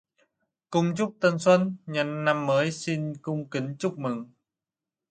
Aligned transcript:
Cung 0.71 0.95
chúc 0.97 1.15
tân 1.19 1.39
xuân: 1.39 1.75
nhân 1.85 2.25
năm 2.25 2.45
mới, 2.45 2.71
xin 2.71 3.13
cung 3.21 3.49
kính 3.49 3.75
chúc 3.79 3.99
mừng 3.99 4.31